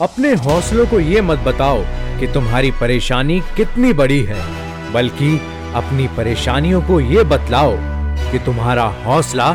[0.00, 1.82] अपने हौसलों को ये मत बताओ
[2.20, 4.38] कि तुम्हारी परेशानी कितनी बड़ी है,
[4.92, 5.36] बल्कि
[5.74, 7.76] अपनी परेशानियों को ये बतलाओ
[8.30, 9.52] कि तुम्हारा हौसला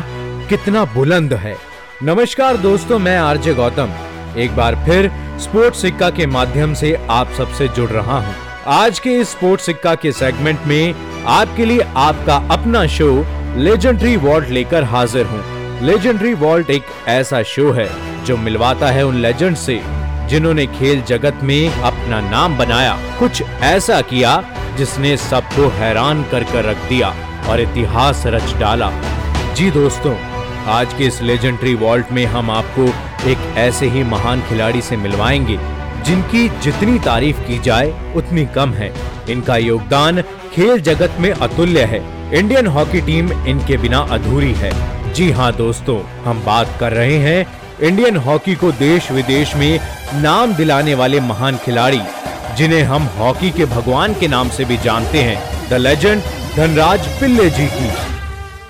[0.48, 1.54] कितना बुलंद है।
[2.02, 3.92] नमस्कार दोस्तों, मैं आरजे गौतम।
[4.38, 8.34] एक बार फिर स्पोर्ट्स सिक्का के माध्यम से आप सबसे जुड़ रहा हूँ।
[8.78, 10.94] आज के इस स्पोर्ट्स सिक्का के सेगमेंट में
[11.28, 13.12] आपके लिए आपका अपना शो
[13.58, 15.44] लेजेंडरी वॉल्ट लेकर हाजिर हूँ।
[15.82, 17.88] लेजेंडरी वॉल्ट एक ऐसा शो है
[18.24, 19.99] जो मिलवाता है उन लेजेंड से।
[20.30, 24.44] जिन्होंने खेल जगत में अपना नाम बनाया। कुछ ऐसा किया
[24.76, 27.14] जिसने सबको हैरान कर कर रख दिया
[27.48, 28.90] और इतिहास रच डाला।
[29.54, 30.14] जी दोस्तों,
[30.66, 32.86] आज के इस लेजेंडरी वॉल्ट में हम आपको
[33.28, 35.58] एक ऐसे ही महान खिलाड़ी से मिलवाएँगे,
[36.04, 38.92] जिनकी जितनी तारीफ़ की जाए, उतनी कम है।
[39.30, 40.22] इनका योगदान
[40.54, 42.00] खेल जगत में अतुल्य है।
[42.38, 44.72] इंडियन हॉकी टीम इनके बिना अधूरी है।
[45.14, 47.46] जी हाँ दोस्तों, हम बात कर रहे हैं
[47.82, 49.80] इंडियन हॉकी को देश विदेश में
[50.14, 52.00] नाम दिलाने वाले महान खिलाड़ी,
[52.56, 56.22] जिन्हें हम हॉकी के भगवान के नाम से भी जानते हैं, द लेजेंड
[56.56, 57.90] धनराज पिल्ले जी की।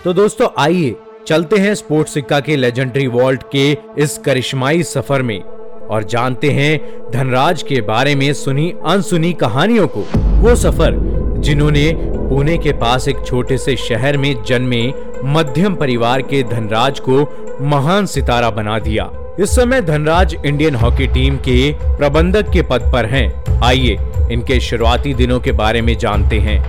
[0.05, 0.95] तो दोस्तों, आइए
[1.27, 6.79] चलते हैं स्पोर्ट्स सिक्का के लेजेंडरी वॉल्ट के इस करिश्माई सफ़र में और जानते हैं
[7.11, 10.05] धनराज के बारे में सुनी अनसुनी कहानियों को।
[10.41, 10.95] वो सफ़र,
[11.41, 14.83] जिन्होंने पुणे के पास एक छोटे से शहर में जन्मे
[15.25, 17.23] मध्यम परिवार के धनराज को
[17.63, 23.07] महान सितारा बना दिया। इस समय धनराज इंडियन हॉकी टीम के प्रबंधक के पद पर
[23.07, 23.99] हैं। आइए,
[24.33, 26.61] इनके शुरुआती दिनों के बारे में जानते हैं।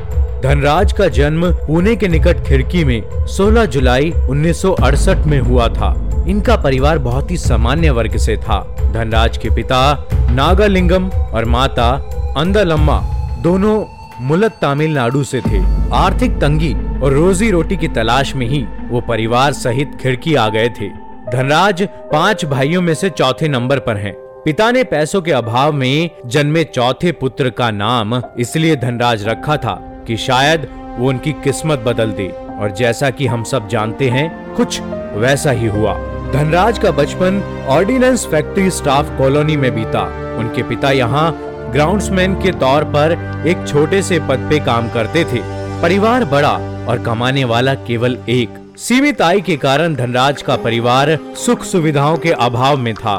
[0.41, 5.93] धनराज का जन्म पुणे के निकट खिड़की में 16 जुलाई 1968 में हुआ था।
[6.27, 11.91] इनका परिवार बहुत ही सामान्य वर्ग से था। धनराज के पिता नागालिंगम और माता
[12.37, 12.99] अंदलम्मा
[13.43, 15.59] दोनों मुलक तमिलनाडु से थे।
[15.93, 20.69] आर्थिक तंगी और रोजी रोटी की तलाश में ही वो परिवार सहित खिड़की आ गए
[20.69, 20.89] थे।
[21.31, 24.13] धनराज पाँच भाइयों में से चौथे नंबर पर हैं।
[24.45, 29.73] पिता ने पैसों के अभाव में जन्मे चौथे पुत्र का नाम इसलिए धनराज रखा था
[30.07, 30.67] कि शायद
[30.99, 32.27] वो उनकी किस्मत बदल दे
[32.59, 34.81] और जैसा कि हम सब जानते हैं, कुछ
[35.15, 35.93] वैसा ही हुआ।
[36.33, 40.01] धनराज का बचपन ऑर्डिनेंस फैक्ट्री स्टाफ कॉलोनी में बीता।
[40.39, 41.31] उनके पिता यहाँ
[41.71, 43.11] ग्राउंड्समैन के तौर पर
[43.47, 45.39] एक छोटे से पद पे काम करते थे।
[45.81, 46.51] परिवार बड़ा
[46.87, 52.31] और कमाने वाला केवल एक। सीमित आय के कारण धनराज का परिवार सुख सुविधाओं के
[52.31, 53.17] अभाव में था।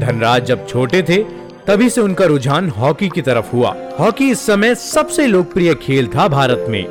[0.00, 1.16] धनराज जब छोटे थे,
[1.66, 6.28] तभी से उनका रुझान हॉकी की तरफ़ हुआ। हॉकी इस समय सबसे लोकप्रिय खेल था
[6.28, 6.86] भारत में।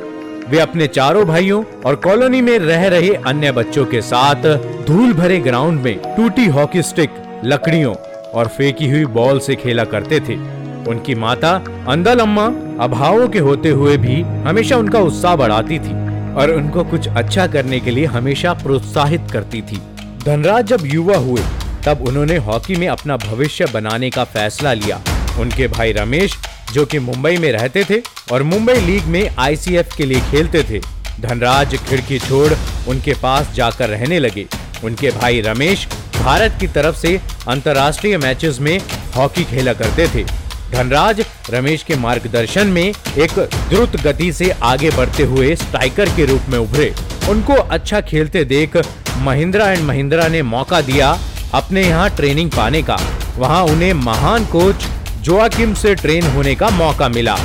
[0.48, 5.38] वे अपने चारों भाइयों और कॉलोनी में रह रहे अन्य बच्चों के साथ धूल भरे
[5.38, 7.10] ग्राउंड में टूटी हॉकी स्टिक,
[7.44, 7.94] लकड़ियों
[8.34, 11.50] और फेंकी हुई बॉल से खेला करते थे। उनकी माता
[11.88, 12.44] अंदल अम्मा
[12.84, 15.92] अभावों के होते हुए भी हमेशा उनका उत्साह बढ़ाती थी
[16.34, 19.76] और उनको कुछ अच्छा करने के लिए हमेशा प्रोत्साहित करती थी।
[20.24, 21.42] धनराज जब युवा हुए,
[21.86, 25.00] तब उन्होंने हॉकी में अपना भविष्य बनाने का फैसला लिया।
[25.40, 26.36] उनके भाई रमेश,
[26.72, 28.00] जो कि मुंबई में रहते थे
[28.32, 30.80] और मुंबई लीग में आईसीएफ के लिए खेलते थे,
[31.20, 32.52] धनराज खिड़की छोड़
[32.88, 34.46] उनके पास जाकर रहने लगे।
[34.84, 35.86] उनके भाई रमेश
[36.16, 38.78] भारत की तरफ़ से अंतर्राष्ट्रीय मैचेस में
[39.16, 40.43] हॉकी खेला करते थे।
[40.74, 46.48] धनराज रमेश के मार्गदर्शन में एक द्रुत गति से आगे बढ़ते हुए स्ट्राइकर के रूप
[46.48, 46.92] में उभरे।
[47.30, 48.76] उनको अच्छा खेलते देख
[49.18, 51.16] महिंद्रा एंड महिंद्रा ने मौका दिया
[51.54, 52.98] अपने यहाँ ट्रेनिंग पाने का।
[53.38, 54.86] वहाँ उन्हें महान कोच
[55.22, 57.36] जोआकिम से ट्रेन होने का मौका मिला।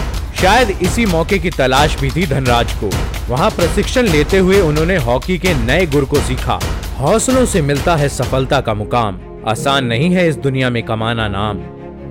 [0.42, 2.90] शायद इसी मौके की तलाश भी थी धनराज को।
[3.30, 6.60] वहाँ प्रशिक्षण लेते हुए उन्होंने हॉकी के नए गुर को सीखा।
[7.00, 11.58] हौसलों से मिलता है सफलता का मुकाम। आसान नहीं है इस दुनिया में कमाना नाम।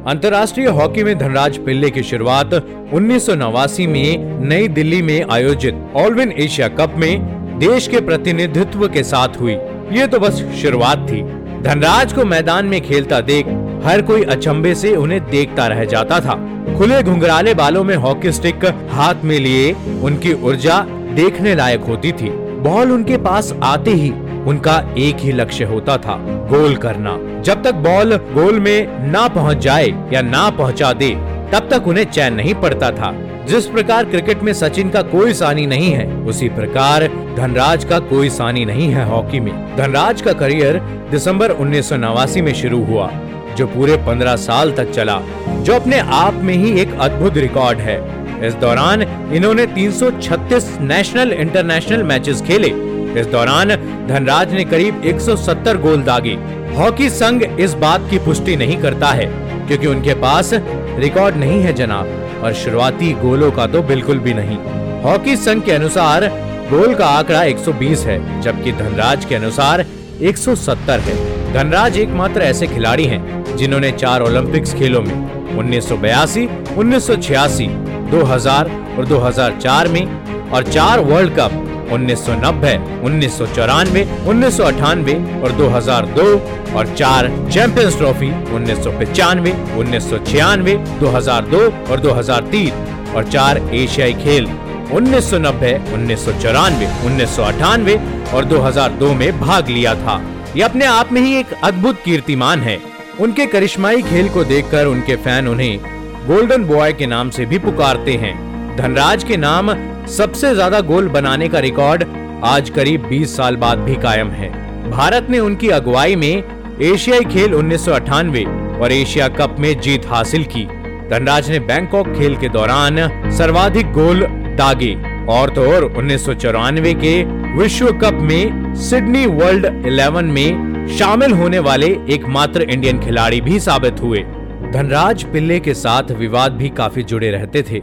[0.08, 2.54] अंतर्राष्ट्रीय हॉकी में धनराज पिल्ले की शुरुआत
[2.94, 8.86] उन्नीस सौ नवासी में नई दिल्ली में आयोजित ऑलविन एशिया कप में देश के प्रतिनिधित्व
[8.88, 9.52] के साथ हुई।
[9.92, 11.20] ये तो बस शुरुआत थी।
[11.62, 13.48] धनराज को मैदान में खेलता देख
[13.84, 16.36] हर कोई अचंबे से उन्हें देखता रह जाता था।
[16.78, 20.80] खुले घुंघराले बालों में हॉकी स्टिक हाथ में लिए उनकी ऊर्जा
[21.14, 22.30] देखने लायक होती थी।
[22.60, 24.12] बॉल उनके पास आते ही
[24.46, 26.16] उनका एक ही लक्ष्य होता था,
[26.50, 31.10] गोल करना। जब तक बॉल गोल में ना पहुँच जाए या ना पहुँचा दे,
[31.52, 33.14] तब तक उन्हें चैन नहीं पड़ता था।
[33.46, 37.06] जिस प्रकार क्रिकेट में सचिन का कोई सानी नहीं है, उसी प्रकार
[37.36, 40.78] धनराज का कोई सानी नहीं है हॉकी में। धनराज का करियर
[41.10, 43.10] दिसंबर उन्नीस सौ नवासी में शुरू हुआ,
[43.56, 48.18] जो पूरे 15 साल तक चला, जो अपने आप में ही एक अद्भुत रिकॉर्ड है।
[48.46, 49.02] इस दौरान
[49.32, 52.68] इन्होंने 336 नेशनल इंटरनेशनल मैचेस खेले
[53.16, 53.68] इस दौरान
[54.08, 56.34] धनराज ने करीब 170 गोल दागे।
[56.76, 59.26] हॉकी संघ इस बात की पुष्टि नहीं करता है
[59.66, 64.58] क्योंकि उनके पास रिकॉर्ड नहीं है जनाब और शुरुआती गोलों का तो बिल्कुल भी नहीं।
[65.02, 66.28] हॉकी संघ के अनुसार
[66.70, 69.84] गोल का आंकड़ा 120 है जबकि धनराज के अनुसार
[70.22, 71.16] 170 है।
[71.52, 75.14] धनराज एकमात्र ऐसे खिलाड़ी हैं जिन्होंने चार ओलंपिक्स खेलों में
[75.56, 76.46] 1982,
[76.76, 77.68] 1986,
[78.10, 85.14] 2000 और 2004 में और चार वर्ल्ड कप 1990, उन्नीस सौ चौरानवे उन्नीस सौ अठानवे
[85.42, 86.28] और 2002
[86.76, 93.14] और चार चैंपियंस ट्रॉफी उन्नीस सौ पचानवे उन्नीस सौ छियानवे दो हज़ार दो और 2003
[93.16, 94.46] और चार एशियाई खेल
[94.88, 97.96] 1990, उन्नीस सौ चौरानवे उन्नीस सौ अठानवे
[98.34, 100.20] और 2002 में भाग लिया था।
[100.56, 102.78] ये अपने आप में ही एक अद्भुत कीर्तिमान है।
[103.20, 105.78] उनके करिश्माई खेल को देखकर उनके फ़ैन उन्हें
[106.26, 108.34] गोल्डन बॉय के नाम से भी पुकारते हैं।
[108.76, 109.70] धनराज के नाम
[110.08, 112.04] सबसे ज़्यादा गोल बनाने का रिकॉर्ड
[112.44, 114.48] आज करीब 20 साल बाद भी कायम है।
[114.90, 118.44] भारत ने उनकी अगुवाई में एशियाई खेल उन्नीस सौ अठानवे
[118.82, 120.64] और एशिया कप में जीत हासिल की।
[121.10, 122.96] धनराज ने बैंकॉक खेल के दौरान
[123.38, 124.22] सर्वाधिक गोल
[124.58, 124.94] दागे
[125.30, 127.12] और तो और उन्नीस सौ चौरानवे के
[127.58, 134.00] विश्व कप में सिडनी वर्ल्ड 11 में शामिल होने वाले एकमात्र इंडियन खिलाड़ी भी साबित
[134.00, 134.24] हुए।
[134.72, 137.82] धनराज पिल्ले के साथ विवाद भी काफ़ी जुड़े रहते थे।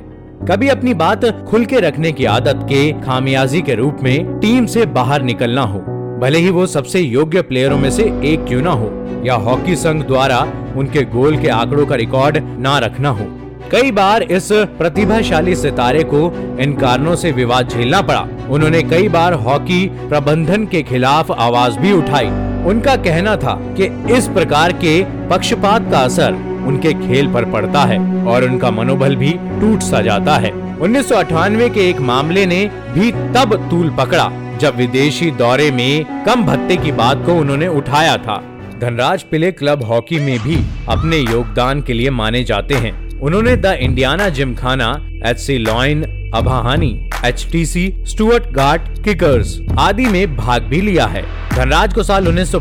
[0.50, 4.86] कभी अपनी बात खुल के रखने की आदत के खामियाजी के रूप में टीम से
[4.86, 5.80] बाहर निकलना हो,
[6.22, 8.92] भले ही वो सबसे योग्य प्लेयरों में से एक क्यों ना हो,
[9.26, 10.40] या हॉकी संघ द्वारा
[10.78, 13.26] उनके गोल के आंकड़ों का रिकॉर्ड ना रखना हो।
[13.72, 16.32] कई बार इस प्रतिभाशाली सितारे को
[16.62, 21.94] इन कारणों से विवाद झेलना पड़ा। उन्होंने कई बार हॉकी प्रबंधन के खिलाफ आवाज़ भी
[21.94, 22.28] उठाई।
[22.70, 28.00] उनका कहना था कि इस प्रकार के पक्षपात का असर उनके खेल पर पड़ता है
[28.26, 32.66] और उनका मनोबल भी टूट सा जाता है। उन्नीस सौ अठानवे के एक मामले ने
[32.94, 34.30] भी तब तूल पकड़ा,
[34.60, 38.42] जब विदेशी दौरे में कम भत्ते की बात को उन्होंने उठाया था।
[38.82, 40.58] धनराज पिले क्लब हॉकी में भी
[40.90, 44.92] अपने योगदान के लिए माने जाते हैं। उन्होंने the Indiana Gymkhana,
[45.26, 46.04] H C Lion,
[46.36, 51.24] Abahani H T C Stuart Guard, kickers आदि में भाग भी लिया है।
[51.56, 52.56] धनराज को साल उन्नीस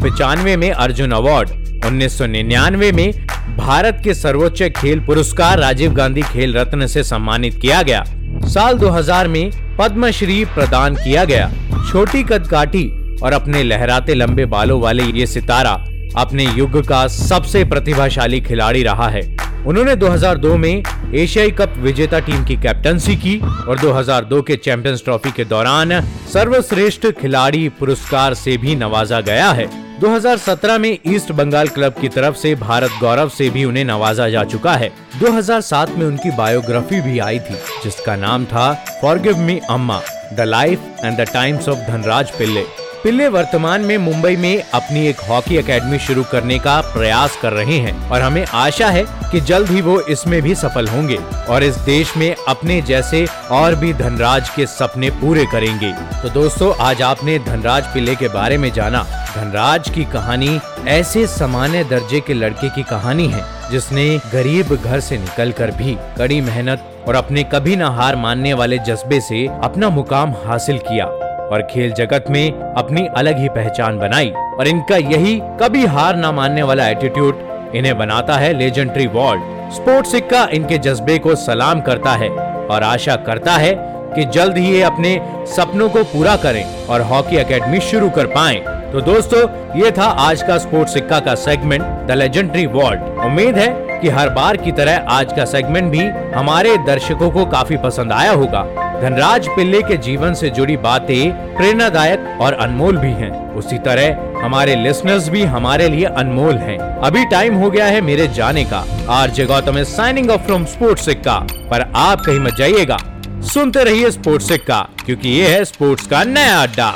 [0.58, 1.50] में अर्जुन अवार्ड,
[1.86, 3.12] उन्नीस सौ निन्यानवे में
[3.56, 8.02] भारत के सर्वोच्च खेल पुरस्कार राजीव गांधी खेल रत्न से सम्मानित किया गया।
[8.44, 11.50] साल 2000 में पद्मश्री प्रदान किया गया।
[11.90, 12.86] छोटी कदकाठी
[13.18, 15.72] और अपने लहराते लंबे बालों वाले ये सितारा
[16.16, 19.22] अपने युग का सबसे प्रतिभाशाली खिलाड़ी रहा है।
[19.66, 20.82] उन्होंने 2002 में
[21.14, 26.00] एशियाई कप विजेता टीम की कैप्टनसी की और 2002 के चैंपियंस ट्रॉफी के दौरान
[26.32, 32.36] सर्वश्रेष्ठ खिलाड़ी पुरस्कार से भी नवाजा गया है। 2017 में ईस्ट बंगाल क्लब की तरफ़
[32.36, 34.88] से भारत गौरव से भी उन्हें नवाजा जा चुका है।
[35.20, 37.54] 2007 में उनकी बायोग्राफी भी आई थी,
[37.84, 40.00] जिसका नाम था forgive me Amma,
[40.32, 42.83] the life and the times of Dhanraj Pillay.
[43.04, 47.76] Pillay वर्तमान में मुंबई में अपनी एक हॉकी एकेडमी शुरू करने का प्रयास कर रहे
[47.78, 51.16] हैं और हमें आशा है कि जल्द ही वो इसमें भी सफल होंगे
[51.48, 55.92] और इस देश में अपने जैसे और भी धनराज के सपने पूरे करेंगे।
[56.22, 59.02] तो दोस्तों, आज आपने धनराज पिल्ले के बारे में जाना।
[59.34, 60.58] धनराज की कहानी
[60.88, 66.40] ऐसे सामान्य दर्जे के लड़के की कहानी है, जिसने गरीब घर से निकलकर भी कड़ी
[66.40, 71.10] मेहनत और अपने कभी न हार मानने वाले जज्बे से अपना मुकाम हासिल किया।
[71.52, 76.32] और खेल जगत में अपनी अलग ही पहचान बनाई और इनका यही कभी हार ना
[76.32, 82.12] मानने वाला एटीट्यूड इन्हें बनाता है लेजेंडरी वर्ल्ड स्पोर्ट्स सिक्का इनके जज्बे को सलाम करता
[82.12, 83.74] है और आशा करता है
[84.14, 88.60] कि जल्द ही ये अपने सपनों को पूरा करें और हॉकी एकेडमी शुरू कर पाएँ।
[88.92, 89.40] तो दोस्तों,
[89.80, 93.68] ये था आज का स्पोर्ट्स सिक्का का सेगमेंट द लेजेंडरी वर्ल्ड उम्मीद है
[94.00, 98.32] कि हर बार की तरह आज का सेगमेंट भी हमारे दर्शकों को काफ़ी पसंद आया
[98.32, 98.62] होगा।
[98.94, 104.74] धनराज पिल्ले के जीवन से जुड़ी बातें प्रेरणादायक और अनमोल भी हैं। उसी तरह, हमारे
[104.76, 109.30] लिसनर्स भी हमारे लिए अनमोल हैं। अभी टाइम हो गया है मेरे जाने का R
[109.30, 111.38] J Gautam signing off from sport सिक्का
[111.70, 112.98] पर आप कहीं मत जाइएगा
[113.44, 116.92] सुनते रहिए स्पोर्ट्स सिक्का, क्योंकि ये है स्पोर्ट्स का नया अड्डा